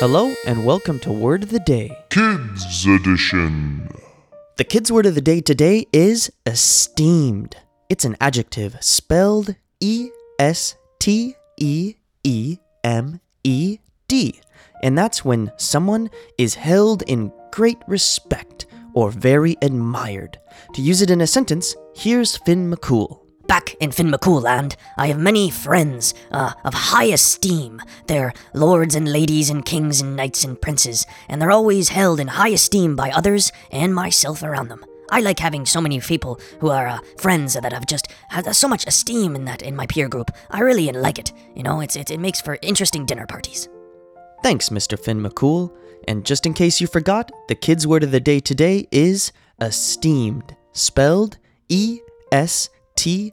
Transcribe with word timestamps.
Hello, 0.00 0.34
and 0.44 0.66
welcome 0.66 0.98
to 0.98 1.12
Word 1.12 1.44
of 1.44 1.50
the 1.50 1.60
Day. 1.60 1.96
Kids 2.10 2.84
Edition. 2.84 3.88
The 4.56 4.64
kids' 4.64 4.90
word 4.90 5.06
of 5.06 5.14
the 5.14 5.20
day 5.20 5.40
today 5.40 5.86
is 5.92 6.32
esteemed. 6.44 7.56
It's 7.88 8.04
an 8.04 8.16
adjective 8.20 8.76
spelled 8.80 9.54
E 9.78 10.10
S 10.40 10.74
T 10.98 11.36
E 11.58 11.94
E 12.24 12.58
M 12.82 13.20
E 13.44 13.78
D. 14.08 14.40
And 14.82 14.98
that's 14.98 15.24
when 15.24 15.52
someone 15.58 16.10
is 16.38 16.56
held 16.56 17.02
in 17.02 17.32
great 17.52 17.78
respect 17.86 18.66
or 18.94 19.12
very 19.12 19.56
admired. 19.62 20.40
To 20.74 20.82
use 20.82 21.02
it 21.02 21.10
in 21.10 21.20
a 21.20 21.26
sentence, 21.28 21.76
here's 21.94 22.36
Finn 22.36 22.68
McCool. 22.68 23.23
Back 23.46 23.74
in 23.74 23.92
Finn 23.92 24.10
McCool 24.10 24.42
land, 24.42 24.76
I 24.96 25.08
have 25.08 25.18
many 25.18 25.50
friends 25.50 26.14
uh, 26.32 26.54
of 26.64 26.74
high 26.74 27.04
esteem. 27.04 27.80
They're 28.06 28.32
lords 28.54 28.94
and 28.94 29.12
ladies 29.12 29.50
and 29.50 29.64
kings 29.64 30.00
and 30.00 30.16
knights 30.16 30.44
and 30.44 30.60
princes, 30.60 31.06
and 31.28 31.40
they're 31.40 31.50
always 31.50 31.90
held 31.90 32.20
in 32.20 32.28
high 32.28 32.48
esteem 32.48 32.96
by 32.96 33.10
others 33.10 33.52
and 33.70 33.94
myself 33.94 34.42
around 34.42 34.68
them. 34.68 34.84
I 35.10 35.20
like 35.20 35.38
having 35.38 35.66
so 35.66 35.80
many 35.80 36.00
people 36.00 36.40
who 36.60 36.70
are 36.70 36.86
uh, 36.86 36.98
friends 37.18 37.52
that 37.54 37.72
have 37.72 37.86
just 37.86 38.08
so 38.52 38.66
much 38.66 38.86
esteem 38.86 39.36
in 39.36 39.44
that 39.44 39.62
in 39.62 39.76
my 39.76 39.86
peer 39.86 40.08
group. 40.08 40.30
I 40.50 40.60
really 40.60 40.90
like 40.90 41.18
it. 41.18 41.32
You 41.54 41.62
know, 41.62 41.80
it's, 41.80 41.96
it, 41.96 42.10
it 42.10 42.18
makes 42.18 42.40
for 42.40 42.58
interesting 42.62 43.04
dinner 43.04 43.26
parties. 43.26 43.68
Thanks, 44.42 44.70
Mr. 44.70 44.98
Finn 44.98 45.22
McCool. 45.22 45.70
And 46.08 46.24
just 46.24 46.46
in 46.46 46.54
case 46.54 46.80
you 46.80 46.86
forgot, 46.86 47.30
the 47.48 47.54
kids' 47.54 47.86
word 47.86 48.02
of 48.02 48.10
the 48.10 48.20
day 48.20 48.40
today 48.40 48.88
is 48.90 49.32
esteemed, 49.60 50.56
spelled 50.72 51.38
E 51.68 52.00
S 52.32 52.70
T 52.96 53.32